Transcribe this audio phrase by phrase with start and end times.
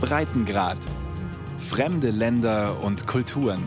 [0.00, 0.78] Breitengrad.
[1.58, 3.62] Fremde Länder und Kulturen.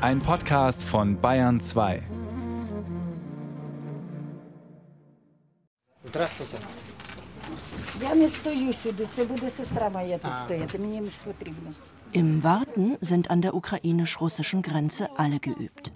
[0.00, 2.00] Ein Podcast von Bayern 2.
[6.04, 6.56] Здравствуйте.
[8.00, 11.72] Я не стою сюди, це буде сестра моя тут стояти, мені потрібно.
[12.12, 15.92] Im Warten sind an der ukrainisch-russischen Grenze alle geübt.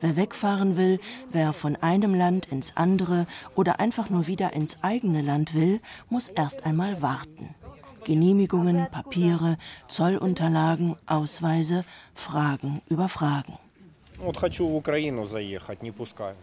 [0.00, 1.00] Wer wegfahren will,
[1.30, 6.28] wer von einem Land ins andere oder einfach nur wieder ins eigene Land will, muss
[6.28, 7.54] erst einmal warten.
[8.04, 9.58] Genehmigungen, Papiere,
[9.88, 13.58] Zollunterlagen, Ausweise, Fragen über Fragen.
[14.22, 16.36] Вот хочу в Украину заехать, не пускают.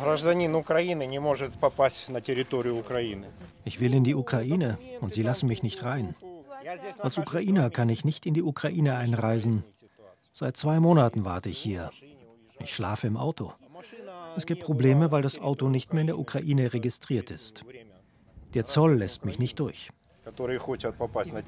[0.00, 3.26] Гражданин Украины не может попасть на территорию Украины.
[3.64, 6.14] Ich will in die Ukraine und sie lassen mich nicht rein.
[6.99, 9.63] Als Ukrainer kann ich nicht in die Ukraine einreisen.
[10.31, 11.91] Seit zwei Monaten warte ich hier.
[12.59, 13.53] Ich schlafe im Auto.
[14.37, 17.63] Es gibt Probleme, weil das Auto nicht mehr in der Ukraine registriert ist.
[18.53, 19.89] Der Zoll lässt mich nicht durch
[20.24, 21.42] которые хотят попасть на,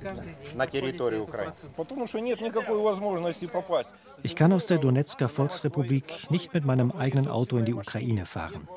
[0.54, 1.52] на территорию Украины.
[1.77, 3.91] Потому что нет никакой возможности попасть.
[4.22, 8.69] Ich kann aus der Donetsker Volksrepublik nicht mit meinem eigenen Auto in die Ukraine fahren.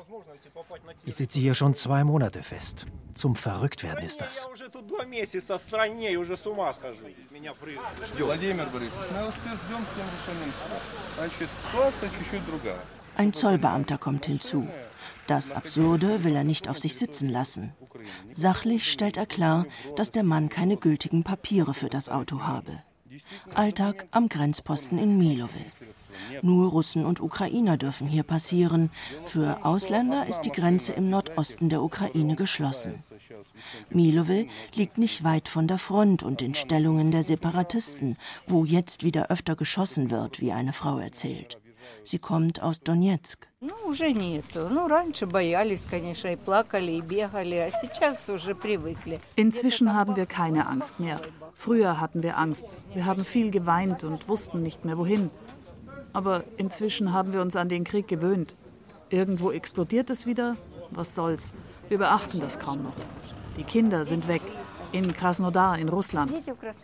[1.04, 2.86] Ich sitze hier schon zwei Monate fest.
[3.14, 4.42] Zum Verrücktwerden ist das.
[4.42, 7.04] Я уже тут два месяца в стране и уже с ума схожу.
[7.30, 7.78] Меня при...
[8.18, 10.52] Владимир Борисович, мы успех ждем с тем решением
[11.16, 12.80] Значит, ситуация чуть-чуть другая.
[13.16, 14.68] Ein Zollbeamter kommt hinzu.
[15.26, 17.72] Das Absurde will er nicht auf sich sitzen lassen.
[18.31, 22.81] Sachlich stellt er klar, dass der Mann keine gültigen Papiere für das Auto habe.
[23.53, 25.65] Alltag am Grenzposten in Milowil.
[26.41, 28.89] Nur Russen und Ukrainer dürfen hier passieren.
[29.25, 33.03] Für Ausländer ist die Grenze im Nordosten der Ukraine geschlossen.
[33.89, 39.29] Milowil liegt nicht weit von der Front und den Stellungen der Separatisten, wo jetzt wieder
[39.29, 41.59] öfter geschossen wird, wie eine Frau erzählt.
[42.03, 43.50] Sie kommt aus Donetsk.
[43.60, 44.68] Ну, уже нету.
[44.68, 49.18] Ну, раньше боялись, конечно, и плакали, и бегали, а сейчас уже привыкли.
[49.36, 51.18] Inzwischen haben wir keine Angst mehr.
[51.54, 52.76] Früher hatten wir Angst.
[52.92, 55.30] Wir haben viel geweint und wussten nicht mehr wohin.
[56.12, 58.56] Aber inzwischen haben wir uns an den Krieg gewöhnt.
[59.08, 60.56] Irgendwo explodiert es wieder.
[60.90, 61.52] Was soll's?
[61.88, 62.94] Wir beachten das kaum noch.
[63.56, 64.42] Die Kinder sind weg.
[64.92, 66.30] In Krasnodar in Russland.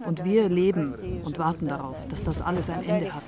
[0.05, 3.23] Und wir leben und warten darauf, dass das alles ein Ende hat.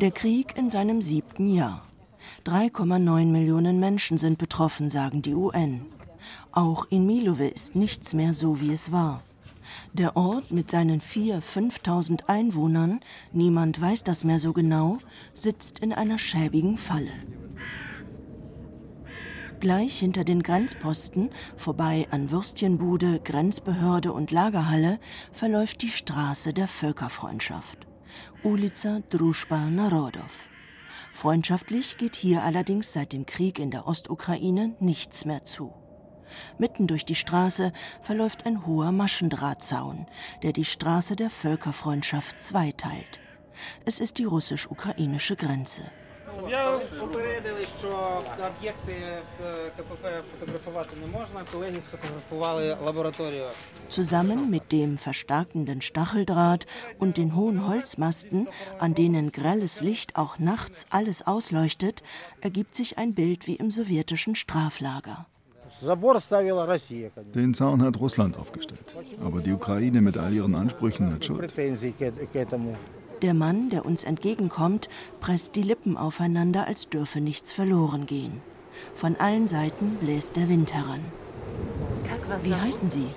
[0.00, 1.82] Der Krieg in seinem siebten Jahr.
[2.46, 5.86] 3,9 Millionen Menschen sind betroffen, sagen die UN.
[6.52, 9.24] Auch in Milove ist nichts mehr so, wie es war.
[9.92, 13.00] Der Ort mit seinen 4.000, 5.000 Einwohnern,
[13.32, 14.98] niemand weiß das mehr so genau,
[15.34, 17.10] sitzt in einer schäbigen Falle.
[19.58, 25.00] Gleich hinter den Grenzposten, vorbei an Würstchenbude, Grenzbehörde und Lagerhalle,
[25.32, 27.87] verläuft die Straße der Völkerfreundschaft.
[28.42, 30.48] Ulica Družba Narodov.
[31.12, 35.72] Freundschaftlich geht hier allerdings seit dem Krieg in der Ostukraine nichts mehr zu.
[36.58, 40.06] Mitten durch die Straße verläuft ein hoher Maschendrahtzaun,
[40.42, 43.20] der die Straße der Völkerfreundschaft zweiteilt.
[43.84, 45.82] Es ist die russisch-ukrainische Grenze.
[46.49, 48.21] Я попередили, що
[48.59, 49.21] об'єкти е,
[49.77, 51.43] КПП фотографувати не можна.
[51.51, 53.45] Колеги сфотографували лабораторію.
[53.91, 56.63] Zusammen mit dem verstärkenden Stacheldraht
[57.01, 58.47] und den hohen Holzmasten,
[58.79, 61.97] an denen grelles Licht auch nachts alles ausleuchtet,
[62.47, 65.17] ergibt sich ein Bild wie im sowjetischen Straflager.
[65.81, 67.11] Забор ставила Россия.
[67.33, 68.95] Den Zaun hat Russland aufgestellt.
[69.27, 71.51] Aber die Ukraine mit all ihren Ansprüchen hat Schuld.
[73.22, 74.88] Der Mann, der uns entgegenkommt,
[75.20, 78.40] presst die Lippen aufeinander, als dürfe nichts verloren gehen.
[78.94, 81.00] Von allen Seiten bläst der Wind heran.
[82.42, 83.08] Wie heißen Sie?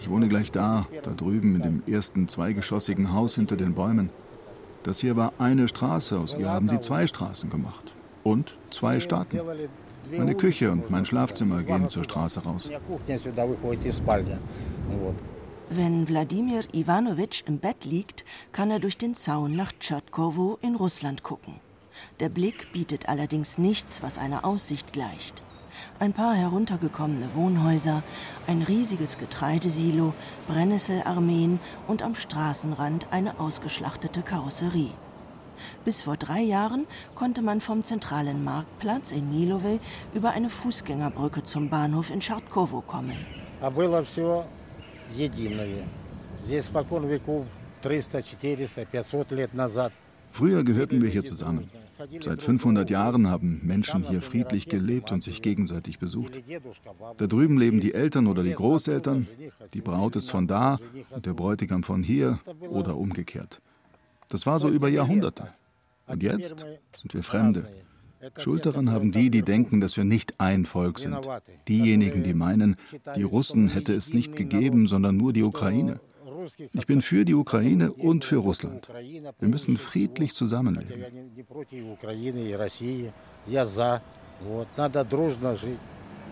[0.00, 4.10] Ich wohne gleich da, da drüben in dem ersten zweigeschossigen Haus hinter den Bäumen.
[4.82, 7.92] Das hier war eine Straße, aus ihr haben sie zwei Straßen gemacht.
[8.24, 9.38] Und zwei Staaten.
[10.16, 12.70] Meine Küche und mein Schlafzimmer gehen zur Straße raus.
[15.72, 21.22] Wenn Wladimir Iwanowitsch im Bett liegt, kann er durch den Zaun nach Tschernkowo in Russland
[21.22, 21.60] gucken.
[22.18, 25.44] Der Blick bietet allerdings nichts, was einer Aussicht gleicht.
[26.00, 28.02] Ein paar heruntergekommene Wohnhäuser,
[28.48, 30.12] ein riesiges Getreidesilo,
[30.48, 34.90] Brennnesselarmeen und am Straßenrand eine ausgeschlachtete Karosserie.
[35.84, 39.78] Bis vor drei Jahren konnte man vom zentralen Marktplatz in Nilowe
[40.14, 43.24] über eine Fußgängerbrücke zum Bahnhof in Schartkowo kommen
[45.09, 45.85] А было все единое.
[46.43, 47.45] Здесь спокон веков
[47.81, 49.91] 300, 400, 500 лет назад.
[50.31, 51.69] Früher gehörten wir hier zusammen.
[52.21, 56.43] Seit 500 Jahren haben Menschen hier friedlich gelebt und sich gegenseitig besucht.
[57.17, 59.27] Da drüben leben die Eltern oder die Großeltern,
[59.73, 60.77] die Braut ist von da
[61.11, 63.61] und der Bräutigam von hier oder umgekehrt.
[64.27, 65.53] Das war so über Jahrhunderte.
[66.07, 66.65] Und jetzt
[66.97, 67.65] sind wir Fremde.
[68.38, 71.18] Schuld daran haben die, die denken, dass wir nicht ein Volk sind.
[71.68, 72.76] Diejenigen, die meinen,
[73.16, 76.00] die Russen hätte es nicht gegeben, sondern nur die Ukraine.
[76.72, 78.88] Ich bin für die Ukraine und für Russland.
[79.38, 81.04] Wir müssen friedlich zusammenleben.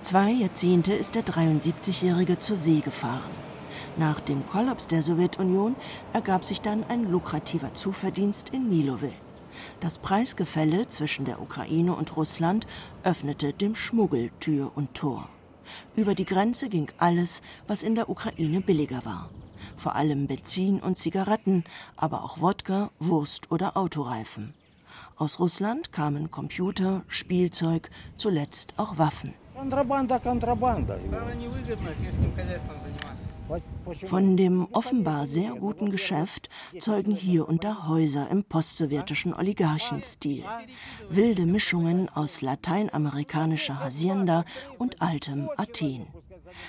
[0.00, 3.31] Zwei Jahrzehnte ist der 73-Jährige zur See gefahren.
[3.96, 5.75] Nach dem Kollaps der Sowjetunion
[6.12, 9.12] ergab sich dann ein lukrativer Zuverdienst in Milowil.
[9.81, 12.67] Das Preisgefälle zwischen der Ukraine und Russland
[13.05, 15.29] öffnete dem Schmuggel Tür und Tor.
[15.97, 19.31] Über die Grenze ging alles, was in der Ukraine billiger war.
[19.77, 21.65] Vor allem Benzin und Zigaretten,
[21.97, 24.55] aber auch Wodka, Wurst oder Autoreifen.
[25.17, 29.35] Aus Russland kamen Computer, Spielzeug, zuletzt auch Waffen.
[29.55, 30.97] Kontrabanda, Kontrabanda.
[34.05, 36.49] Von dem offenbar sehr guten Geschäft
[36.79, 40.45] zeugen hier und da Häuser im postsowjetischen Oligarchenstil.
[41.09, 44.45] Wilde Mischungen aus lateinamerikanischer Hacienda
[44.79, 46.06] und altem Athen.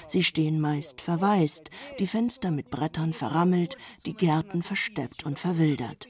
[0.08, 6.08] Sie stehen meist verwaist, die Fenster mit Brettern verrammelt, die Gärten versteppt und verwildert.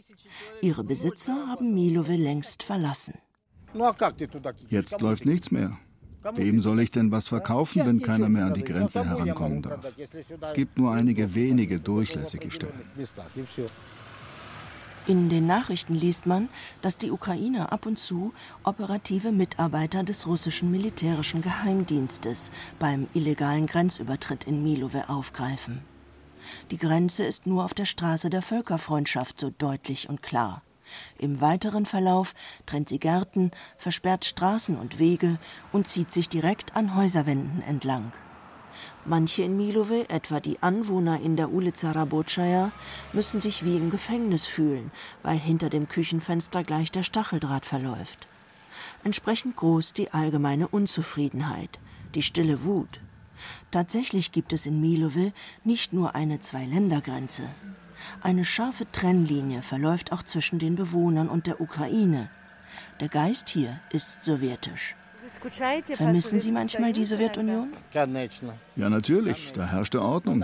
[0.62, 3.16] Ihre Besitzer haben Milove längst verlassen.
[4.70, 5.78] Jetzt läuft nichts mehr.
[6.36, 9.80] Wem soll ich denn was verkaufen, wenn keiner mehr an die Grenze herankommen darf?
[10.42, 12.82] Es gibt nur einige wenige durchlässige Stellen.
[15.08, 16.50] In den Nachrichten liest man,
[16.82, 18.32] dass die Ukraine ab und zu
[18.64, 25.82] operative Mitarbeiter des russischen militärischen Geheimdienstes beim illegalen Grenzübertritt in Milove aufgreifen.
[26.70, 30.62] Die Grenze ist nur auf der Straße der Völkerfreundschaft so deutlich und klar.
[31.18, 32.34] Im weiteren Verlauf
[32.66, 35.40] trennt sie Gärten, versperrt Straßen und Wege
[35.72, 38.12] und zieht sich direkt an Häuserwänden entlang.
[39.06, 42.72] Manche in Milove, etwa die Anwohner in der Ulica Rabotschaya,
[43.14, 44.92] müssen sich wie im Gefängnis fühlen,
[45.24, 48.28] weil hinter dem Küchenfenster gleich der Stacheldraht verläuft.
[49.04, 51.80] Entsprechend groß die allgemeine Unzufriedenheit,
[52.14, 53.02] die stille Wut.
[53.72, 55.32] Tatsächlich gibt es in Milove
[55.64, 57.44] nicht nur eine Zwei-Länder-Grenze.
[58.22, 62.30] Eine scharfe Trennlinie verläuft auch zwischen den Bewohnern und der Ukraine.
[63.00, 64.96] Der Geist hier ist sowjetisch.
[65.94, 67.74] Vermissen Sie manchmal die Sowjetunion?
[68.76, 69.52] Ja, natürlich.
[69.54, 70.44] Da herrschte Ordnung.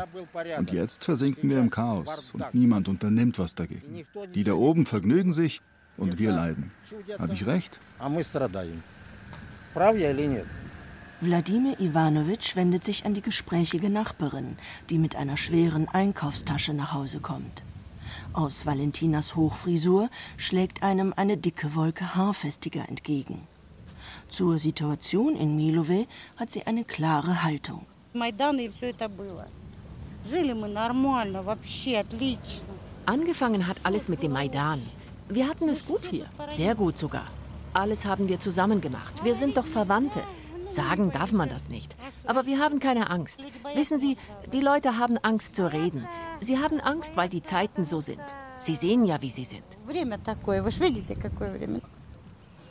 [0.57, 4.05] Und jetzt versinken wir im Chaos und niemand unternimmt was dagegen.
[4.33, 5.61] Die da oben vergnügen sich
[5.97, 6.71] und wir leiden.
[7.17, 7.79] Habe ich recht?
[11.21, 14.57] Wladimir Ivanovich wendet sich an die gesprächige Nachbarin,
[14.89, 17.63] die mit einer schweren Einkaufstasche nach Hause kommt.
[18.33, 23.47] Aus Valentinas Hochfrisur schlägt einem eine dicke Wolke Haarfestiger entgegen.
[24.27, 27.85] Zur Situation in Milove hat sie eine klare Haltung.
[33.05, 34.81] Angefangen hat alles mit dem Maidan.
[35.29, 37.27] Wir hatten es gut hier, sehr gut sogar.
[37.73, 39.23] Alles haben wir zusammen gemacht.
[39.23, 40.21] Wir sind doch Verwandte.
[40.68, 41.96] Sagen darf man das nicht.
[42.26, 43.46] Aber wir haben keine Angst.
[43.74, 44.16] Wissen Sie,
[44.52, 46.06] die Leute haben Angst zu reden.
[46.40, 48.22] Sie haben Angst, weil die Zeiten so sind.
[48.60, 49.64] Sie sehen ja, wie sie sind.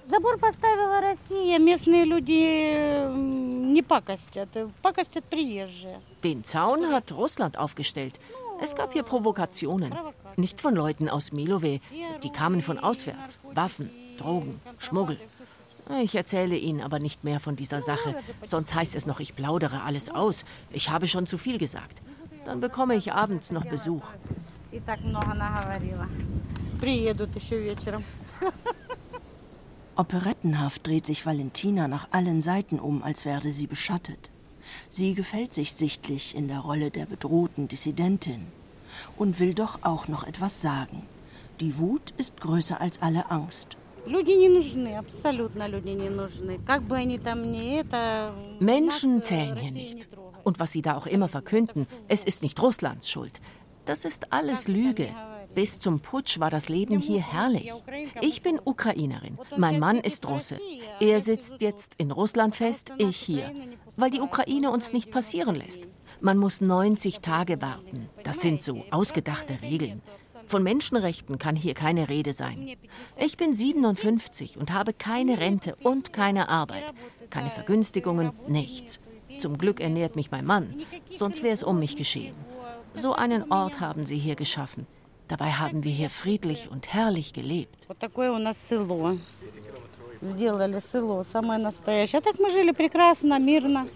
[0.10, 4.50] Забор поставила Россия, местные люди не пакостят,
[4.82, 6.02] пакостят приезжие.
[6.24, 8.20] Den Zaun hat Russland aufgestellt.
[8.60, 9.94] Es gab hier Provokationen.
[10.36, 11.80] Nicht von Leuten aus Milove,
[12.24, 13.40] die kamen von auswärts.
[13.54, 15.20] Waffen, Drogen, Schmuggel.
[16.03, 18.15] Ich erzähle Ihnen aber nicht mehr von dieser Sache,
[18.45, 20.45] sonst heißt es noch, ich plaudere alles aus.
[20.71, 22.03] Ich habe schon zu viel gesagt.
[22.45, 24.03] Dann bekomme ich abends noch Besuch.
[29.97, 34.31] Operettenhaft dreht sich Valentina nach allen Seiten um, als werde sie beschattet.
[34.91, 38.47] Sie gefällt sich sichtlich in der Rolle der bedrohten Dissidentin
[39.17, 41.07] und will doch auch noch etwas sagen.
[41.61, 43.77] Die Wut ist größer als alle Angst.
[48.61, 50.09] Menschen zählen hier nicht.
[50.43, 53.41] Und was sie da auch immer verkünden, es ist nicht Russlands Schuld.
[53.87, 55.09] Das ist alles Lüge.
[55.55, 57.73] Bis zum Putsch war das Leben hier herrlich.
[58.21, 59.39] Ich bin Ukrainerin.
[59.57, 60.59] Mein Mann ist Russe.
[61.01, 63.53] Er sitzt jetzt in Russland fest, ich hier.
[63.97, 65.89] Weil die Ukraine uns nicht passieren lässt.
[66.21, 68.09] Man muss 90 Tage warten.
[68.25, 70.03] Das sind so ausgedachte Regeln.
[70.48, 72.76] Von Menschenrechten kann hier keine Rede sein.
[73.18, 76.94] Ich bin 57 und habe keine Rente und keine Arbeit.
[77.30, 79.00] Keine Vergünstigungen, nichts.
[79.38, 80.74] Zum Glück ernährt mich mein Mann,
[81.12, 82.36] sonst wäre es um mich geschehen.
[82.96, 84.88] So einen Ort haben sie hier geschaffen.
[85.28, 87.88] Dabei haben wir hier friedlich und herrlich gelebt.
[90.22, 92.20] Сделали село, самое настоящее.
[92.20, 93.88] А так мы жили прекрасно, мирно.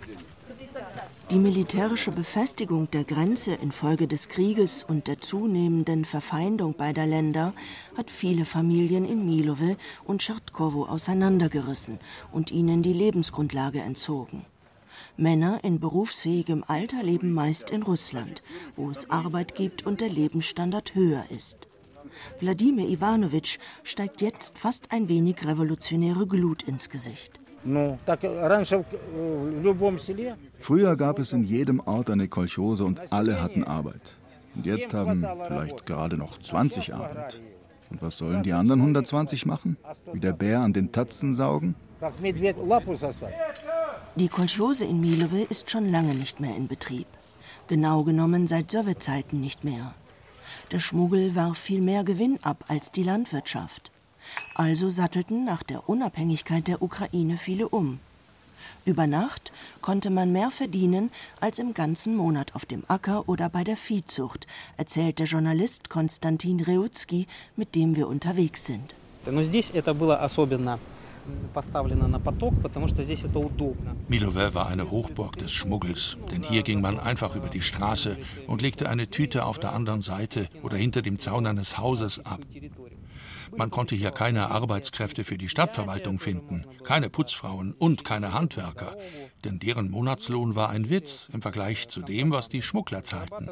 [1.30, 7.52] Die militärische Befestigung der Grenze infolge des Krieges und der zunehmenden Verfeindung beider Länder
[7.98, 11.98] hat viele Familien in Milove und Tschertkowo auseinandergerissen
[12.32, 14.46] und ihnen die Lebensgrundlage entzogen.
[15.18, 18.40] Männer in berufsfähigem Alter leben meist in Russland,
[18.74, 21.68] wo es Arbeit gibt und der Lebensstandard höher ist.
[22.40, 27.38] Wladimir Iwanowitsch steigt jetzt fast ein wenig revolutionäre Glut ins Gesicht.
[30.60, 34.16] Früher gab es in jedem Ort eine Kolchose und alle hatten Arbeit.
[34.54, 37.40] Und jetzt haben vielleicht gerade noch 20 Arbeit.
[37.90, 39.76] Und was sollen die anderen 120 machen?
[40.12, 41.74] Wie der Bär an den Tatzen saugen?
[44.16, 47.06] Die Kolchose in Milove ist schon lange nicht mehr in Betrieb.
[47.66, 49.94] Genau genommen seit Sowjetzeiten nicht mehr.
[50.70, 53.90] Der Schmuggel warf viel mehr Gewinn ab als die Landwirtschaft.
[54.54, 58.00] Also sattelten nach der Unabhängigkeit der Ukraine viele um.
[58.84, 63.64] Über Nacht konnte man mehr verdienen als im ganzen Monat auf dem Acker oder bei
[63.64, 68.94] der Viehzucht, erzählt der Journalist Konstantin Reutski, mit dem wir unterwegs sind.
[74.08, 78.16] Milove war eine Hochburg des Schmuggels, denn hier ging man einfach über die Straße
[78.46, 82.40] und legte eine Tüte auf der anderen Seite oder hinter dem Zaun eines Hauses ab.
[83.56, 88.96] Man konnte hier keine Arbeitskräfte für die Stadtverwaltung finden, keine Putzfrauen und keine Handwerker,
[89.44, 93.48] denn deren Monatslohn war ein Witz im Vergleich zu dem, was die Schmuggler zahlten.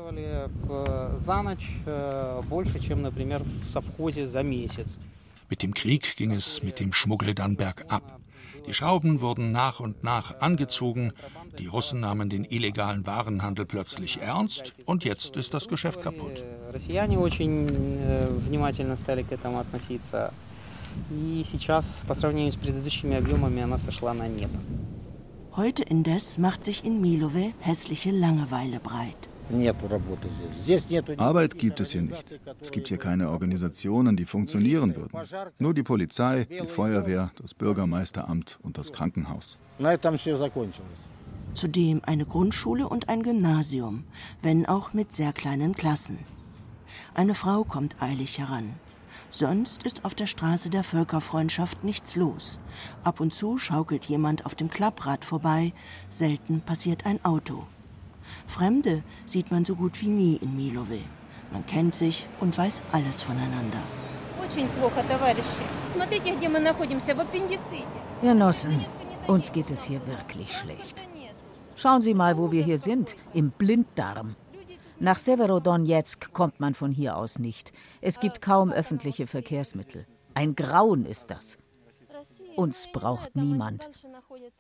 [5.49, 8.21] Mit dem Krieg ging es mit dem Schmuggel dann bergab.
[8.67, 11.13] Die Schrauben wurden nach und nach angezogen,
[11.59, 16.43] die Russen nahmen den illegalen Warenhandel plötzlich ernst und jetzt ist das Geschäft kaputt.
[25.57, 29.29] Heute indes macht sich in Milove hässliche Langeweile breit.
[31.19, 32.41] Arbeit gibt es hier nicht.
[32.61, 35.17] Es gibt hier keine Organisationen, die funktionieren würden.
[35.59, 39.59] Nur die Polizei, die Feuerwehr, das Bürgermeisteramt und das Krankenhaus.
[41.55, 44.05] Zudem eine Grundschule und ein Gymnasium,
[44.43, 46.19] wenn auch mit sehr kleinen Klassen.
[47.15, 48.75] Eine Frau kommt eilig heran.
[49.31, 52.61] Sonst ist auf der Straße der Völkerfreundschaft nichts los.
[53.05, 55.73] Ab und zu schaukelt jemand auf dem Klapprad vorbei,
[56.09, 57.67] selten passiert ein Auto.
[58.47, 61.01] Fremde sieht man so gut wie nie in Milove.
[61.53, 63.79] Man kennt sich und weiß alles voneinander.
[68.23, 68.85] Genossen,
[69.27, 71.05] uns geht es hier wirklich schlecht.
[71.75, 74.37] Schauen Sie mal, wo wir hier sind, im Blinddarm.
[74.99, 77.73] Nach Severodonetsk kommt man von hier aus nicht.
[78.01, 80.07] Es gibt kaum öffentliche Verkehrsmittel.
[80.33, 81.59] Ein Grauen ist das.
[82.57, 83.91] Uns braucht niemand.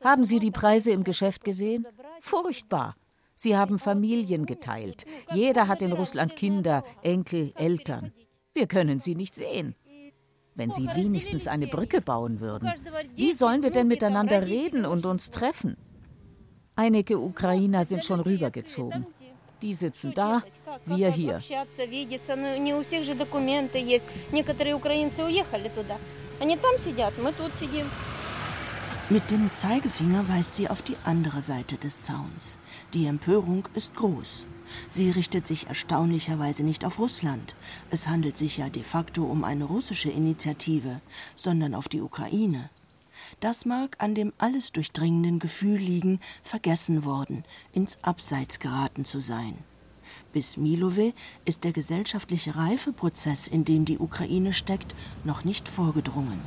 [0.05, 1.87] Haben Sie die Preise im Geschäft gesehen?
[2.21, 2.97] Furchtbar.
[3.37, 5.05] Sie haben Familien geteilt.
[5.33, 8.13] Jeder hat in Russland Kinder, Enkel, Eltern.
[8.55, 9.75] Wir können sie nicht sehen.
[10.55, 12.73] Wenn sie wenigstens eine Brücke bauen würden.
[13.15, 15.77] Wie sollen wir denn miteinander reden und uns treffen?
[16.75, 19.07] Einige Ukrainer sind schon rübergezogen.
[19.61, 20.43] Die sitzen da,
[20.87, 21.41] wir hier.
[29.09, 32.59] Mit dem Zeigefinger weist sie auf die andere Seite des Zauns.
[32.93, 34.49] Die Empörung ist groß.
[34.91, 37.55] Sie richtet sich erstaunlicherweise nicht auf Russland.
[37.89, 41.01] Es handelt sich ja de facto um eine russische Initiative,
[41.37, 42.69] sondern auf die Ukraine.
[43.39, 49.57] Das mag an dem alles durchdringenden Gefühl liegen, vergessen worden, ins Abseits geraten zu sein.
[50.33, 51.13] Bis Milove
[51.45, 56.41] ist der gesellschaftliche Reifeprozess, in dem die Ukraine steckt, noch nicht vorgedrungen.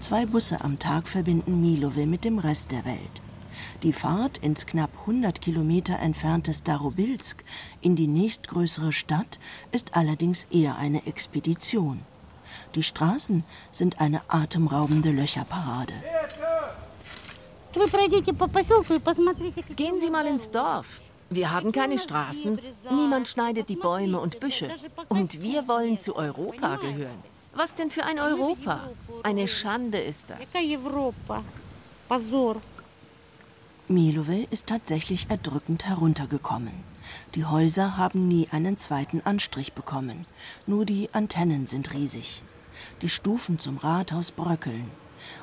[0.00, 3.20] Zwei Busse am Tag verbinden Milove mit dem Rest der Welt.
[3.82, 7.44] Die Fahrt ins knapp 100 Kilometer entfernte Starobilsk
[7.82, 9.38] in die nächstgrößere Stadt
[9.72, 12.00] ist allerdings eher eine Expedition.
[12.74, 15.94] Die Straßen sind eine atemraubende Löcherparade.
[19.76, 21.02] Gehen Sie mal ins Dorf.
[21.28, 22.58] Wir haben keine Straßen,
[22.90, 24.68] niemand schneidet die Bäume und Büsche.
[25.08, 27.29] Und wir wollen zu Europa gehören.
[27.52, 28.88] Was denn für ein Europa?
[29.22, 30.38] Eine Schande ist das.
[33.88, 36.72] Milove ist tatsächlich erdrückend heruntergekommen.
[37.34, 40.26] Die Häuser haben nie einen zweiten Anstrich bekommen.
[40.66, 42.42] Nur die Antennen sind riesig.
[43.02, 44.88] Die Stufen zum Rathaus bröckeln.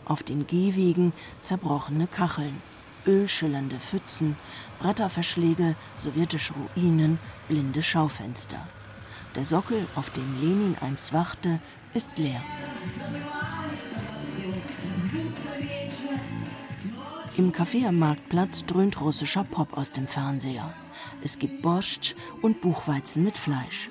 [0.06, 1.12] Auf den Gehwegen
[1.42, 2.62] zerbrochene Kacheln,
[3.06, 4.38] ölschillernde Pfützen,
[4.80, 8.66] Bretterverschläge, sowjetische Ruinen, blinde Schaufenster.
[9.36, 11.60] Der Sockel, auf dem Lenin einst wachte,
[11.98, 12.44] ist leer.
[17.38, 20.72] Im Café am Marktplatz dröhnt russischer Pop aus dem Fernseher.
[21.24, 23.90] Es gibt Borscht und Buchweizen mit Fleisch.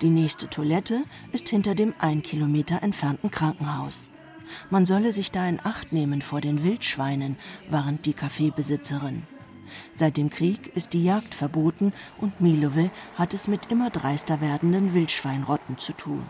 [0.00, 4.10] Die nächste Toilette ist hinter dem ein Kilometer entfernten Krankenhaus.
[4.70, 7.36] Man solle sich da in Acht nehmen vor den Wildschweinen,
[7.68, 9.24] warnt die Kaffeebesitzerin.
[9.92, 14.94] Seit dem Krieg ist die Jagd verboten und Milove hat es mit immer dreister werdenden
[14.94, 16.24] Wildschweinrotten zu tun.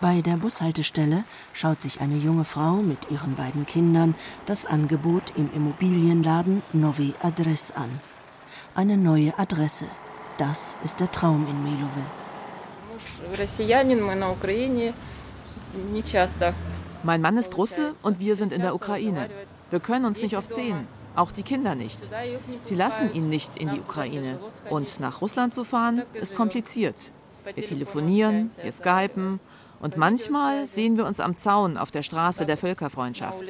[0.00, 1.24] Bei der Bushaltestelle
[1.54, 7.72] schaut sich eine junge Frau mit ihren beiden Kindern das Angebot im Immobilienladen Novi Adres
[7.74, 7.88] an.
[8.74, 9.86] Eine neue Adresse.
[10.36, 12.04] Das ist der Traum in Milove.
[17.02, 19.30] Mein Mann ist Russe und wir sind in der Ukraine.
[19.70, 22.10] Wir können uns nicht oft sehen, auch die Kinder nicht.
[22.60, 24.38] Sie lassen ihn nicht in die Ukraine.
[24.68, 27.12] Und nach Russland zu fahren, ist kompliziert.
[27.54, 29.40] Wir telefonieren, wir skypen
[29.80, 33.44] und manchmal sehen wir uns am Zaun auf der Straße der Völkerfreundschaft.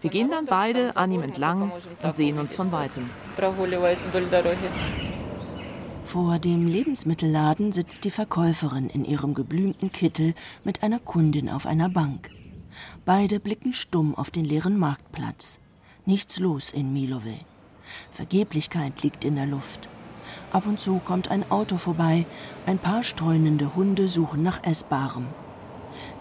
[0.00, 3.10] Wir gehen dann beide an ihm entlang und sehen uns von weitem.
[6.04, 11.88] Vor dem Lebensmittelladen sitzt die Verkäuferin in ihrem geblümten Kittel mit einer Kundin auf einer
[11.88, 12.30] Bank.
[13.04, 15.58] Beide blicken stumm auf den leeren Marktplatz.
[16.04, 17.40] Nichts los in Milove.
[18.12, 19.88] Vergeblichkeit liegt in der Luft.
[20.52, 22.26] Ab und zu kommt ein Auto vorbei,
[22.66, 25.26] ein paar streunende Hunde suchen nach Essbarem.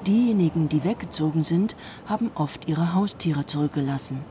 [0.08, 4.24] Diejenigen, die weggezogen sind, haben oft ihre Haustiere zurückgelassen.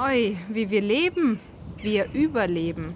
[0.00, 1.40] Oi, wie wir leben.
[1.78, 2.94] Wir überleben.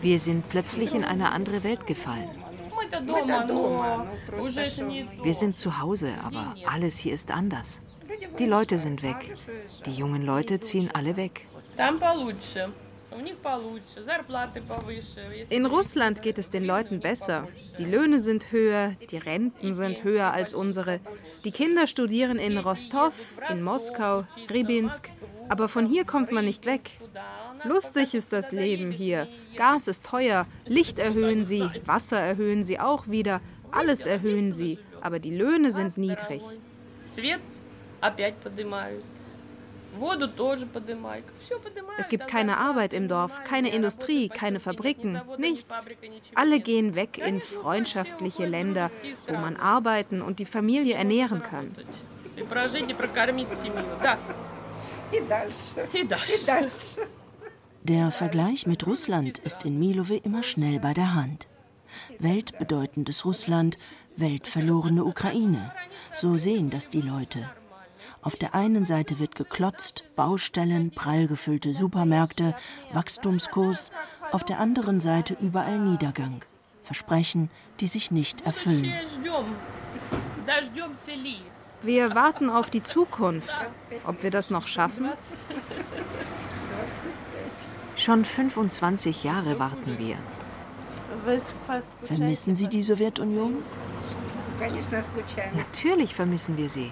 [0.00, 2.28] Wir sind plötzlich in eine andere Welt gefallen.
[5.22, 7.80] Wir sind zu Hause, aber alles hier ist anders.
[8.38, 9.34] Die Leute sind weg.
[9.86, 11.46] Die jungen Leute ziehen alle weg.
[15.50, 17.48] In Russland geht es den Leuten besser.
[17.78, 21.00] Die Löhne sind höher, die Renten sind höher als unsere.
[21.44, 25.10] Die Kinder studieren in Rostov, in Moskau, Ribinsk.
[25.48, 26.98] Aber von hier kommt man nicht weg.
[27.64, 29.28] Lustig ist das Leben hier.
[29.56, 34.78] Gas ist teuer, Licht erhöhen sie, Wasser erhöhen sie auch wieder, alles erhöhen sie.
[35.00, 36.42] Aber die Löhne sind niedrig.
[41.98, 45.86] Es gibt keine Arbeit im Dorf, keine Industrie, keine Fabriken, nichts.
[46.34, 48.90] Alle gehen weg in freundschaftliche Länder,
[49.26, 51.74] wo man arbeiten und die Familie ernähren kann.
[57.82, 61.46] Der Vergleich mit Russland ist in Milove immer schnell bei der Hand.
[62.18, 63.76] Weltbedeutendes Russland,
[64.16, 65.72] weltverlorene Ukraine.
[66.14, 67.48] So sehen das die Leute.
[68.24, 72.54] Auf der einen Seite wird geklotzt, Baustellen, prall gefüllte Supermärkte,
[72.94, 73.90] Wachstumskurs,
[74.32, 76.42] auf der anderen Seite überall Niedergang,
[76.82, 78.90] Versprechen, die sich nicht erfüllen.
[81.82, 83.54] Wir warten auf die Zukunft.
[84.06, 85.10] Ob wir das noch schaffen?
[87.94, 90.16] Schon 25 Jahre warten wir.
[92.02, 93.58] Vermissen Sie die Sowjetunion?
[95.56, 96.90] Natürlich vermissen wir sie.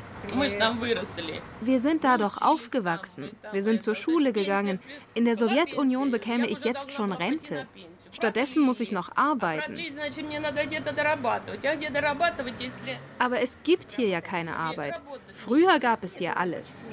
[1.61, 3.31] Wir sind da doch aufgewachsen.
[3.53, 4.81] Wir sind zur Schule gegangen.
[5.15, 7.67] In der Sowjetunion bekäme ich jetzt schon Rente.
[8.13, 9.79] Stattdessen muss ich noch arbeiten.
[13.19, 15.01] Aber es gibt hier ja keine Arbeit.
[15.33, 16.85] Früher gab es hier alles.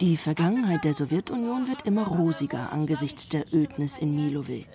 [0.00, 4.66] Die Vergangenheit der Sowjetunion wird immer rosiger angesichts der Ödnis in Milove.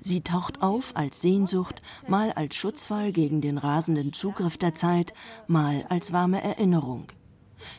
[0.00, 5.14] Sie taucht auf als Sehnsucht, mal als Schutzwall gegen den rasenden Zugriff der Zeit,
[5.46, 7.06] mal als warme Erinnerung.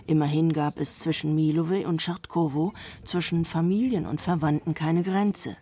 [0.06, 5.58] Immerhin gab es zwischen Milove und Tschertkowo, zwischen Familien und Verwandten keine Grenze.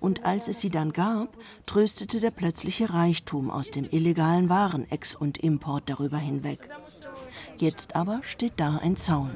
[0.00, 5.38] Und als es sie dann gab, tröstete der plötzliche Reichtum aus dem illegalen Warenex und
[5.38, 6.68] Import darüber hinweg.
[7.57, 9.31] Jetzt aber steht da ein Zaun.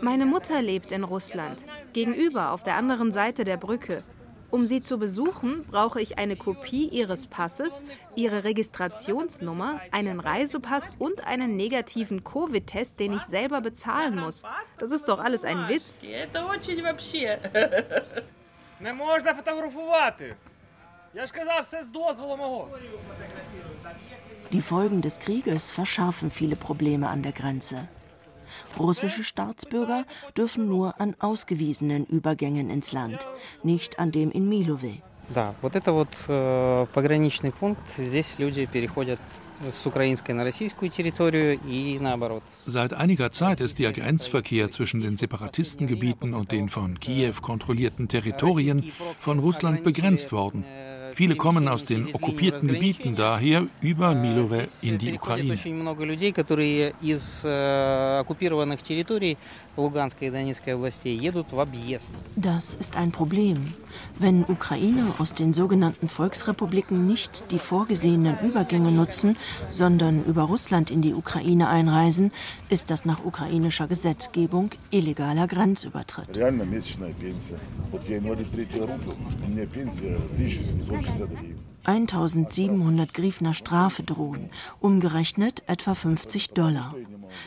[0.00, 4.02] Meine Mutter lebt in Russland, gegenüber auf der anderen Seite der Brücke.
[4.50, 11.26] Um sie zu besuchen, brauche ich eine Kopie ihres Passes, ihre Registrationsnummer, einen Reisepass und
[11.26, 14.44] einen negativen Covid-Test, den ich selber bezahlen muss.
[14.78, 16.04] Das ist doch alles ein Witz.
[18.80, 20.34] Не можна фотографувати.
[21.14, 22.68] Я ж казав, все з дозволу мого.
[24.52, 27.88] Die Folgen des Krieges verschärfen viele Probleme an der Grenze.
[28.78, 30.04] Russische Staatsbürger
[30.36, 33.26] dürfen nur an ausgewiesenen Übergängen ins Land,
[33.62, 35.02] nicht an dem in Milove.
[35.34, 37.80] Да, вот это вот э, пограничный пункт.
[37.96, 39.18] Здесь люди переходят
[42.66, 48.92] Seit einiger Zeit ist der Grenzverkehr zwischen den Separatistengebieten und den von Kiew kontrollierten Territorien
[49.18, 50.64] von Russland begrenzt worden.
[51.13, 55.57] Viele kommen aus den okkupierten Gebieten daher über Milove in die Ukraine.
[62.35, 63.73] Das ist ein Problem.
[64.17, 69.37] Wenn Ukrainer aus den sogenannten Volksrepubliken nicht die vorgesehenen Übergänge nutzen,
[69.69, 72.31] sondern über Russland in die Ukraine einreisen,
[72.69, 76.37] ist das nach ukrainischer Gesetzgebung illegaler Grenzübertritt.
[80.37, 80.98] 1700
[83.13, 86.93] Grifner Strafe drohen, umgerechnet etwa 50 Dollar.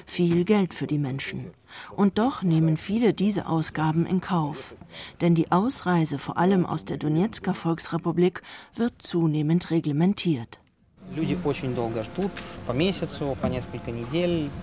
[0.07, 1.51] Viel Geld für die Menschen.
[1.95, 4.75] Und doch nehmen viele diese Ausgaben in Kauf.
[5.21, 8.43] Denn die Ausreise vor allem aus der Donetsker Volksrepublik
[8.75, 10.59] wird zunehmend reglementiert.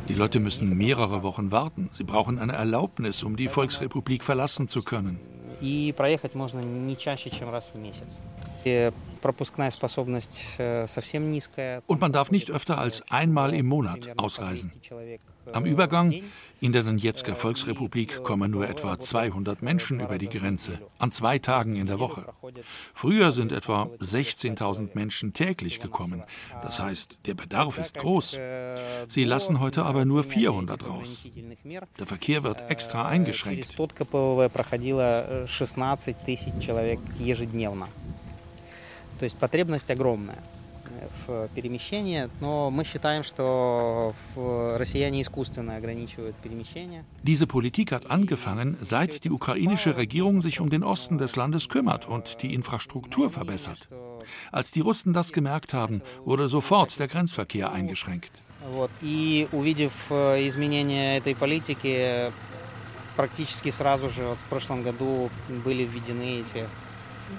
[0.07, 1.89] Die Leute müssen mehrere Wochen warten.
[1.93, 5.19] Sie brauchen eine Erlaubnis, um die Volksrepublik verlassen zu können.
[11.87, 14.71] Und man darf nicht öfter als einmal im Monat ausreisen.
[15.53, 16.13] Am Übergang
[16.61, 21.75] in der Donetsker Volksrepublik kommen nur etwa 200 Menschen über die Grenze, an zwei Tagen
[21.75, 22.27] in der Woche.
[22.93, 26.23] Früher sind etwa 16.000 Menschen täglich gekommen.
[26.61, 28.37] Das heißt, der Bedarf ist groß.
[29.07, 31.25] Sie lassen heute aber nur 400 raus.
[31.97, 33.75] Der Verkehr wird extra eingeschränkt.
[39.18, 40.42] То есть потребность огромная
[41.26, 47.04] в перемещении, но мы считаем, что россияне искусственно ограничивают перемещение.
[47.22, 52.06] Diese Politik hat angefangen, seit die ukrainische Regierung sich um den Osten des Landes kümmert
[52.06, 53.88] und die Infrastruktur verbessert.
[54.52, 58.32] Als die Russen das gemerkt haben, wurde sofort der Grenzverkehr eingeschränkt.
[58.70, 58.90] Вот.
[59.02, 62.30] И увидев изменения этой политики,
[63.16, 65.30] практически сразу же вот в прошлом году
[65.64, 66.66] были введены эти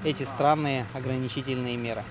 [0.04, 2.04] эти странные ограничительные меры.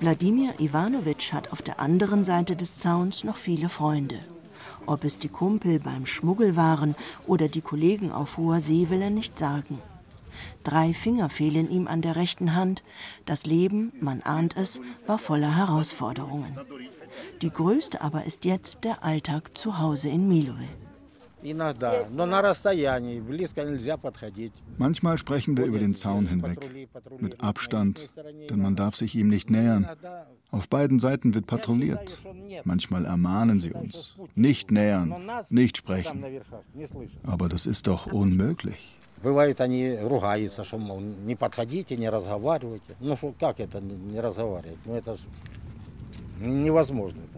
[0.00, 4.20] Wladimir Ivanovich hat auf der anderen Seite des Zauns noch viele Freunde.
[4.86, 6.94] Ob es die Kumpel beim Schmuggel waren
[7.26, 9.80] oder die Kollegen auf hoher See, will er nicht sagen.
[10.62, 12.82] Drei Finger fehlen ihm an der rechten Hand.
[13.24, 16.58] Das Leben, man ahnt es, war voller Herausforderungen.
[17.42, 20.68] Die größte aber ist jetzt der Alltag zu Hause in Milove.
[24.78, 26.58] Manchmal sprechen wir über den Zaun hinweg,
[27.20, 28.08] mit Abstand,
[28.48, 29.86] denn man darf sich ihm nicht nähern.
[30.50, 32.18] Auf beiden Seiten wird patrouilliert.
[32.64, 34.14] Manchmal ermahnen sie uns.
[34.34, 36.24] Nicht nähern, nicht sprechen.
[37.24, 38.96] Aber das ist doch unmöglich.
[39.22, 42.94] Бывает, они ругаются, что, мол, не подходите, не разговаривайте.
[43.00, 44.78] Ну, что, как это не разговаривать?
[44.84, 45.24] Ну, это же
[46.40, 47.20] невозможно.
[47.20, 47.37] Это.